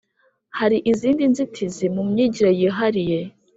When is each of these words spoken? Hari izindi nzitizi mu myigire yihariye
Hari 0.59 0.77
izindi 0.91 1.23
nzitizi 1.31 1.85
mu 1.95 2.01
myigire 2.09 2.51
yihariye 2.59 3.19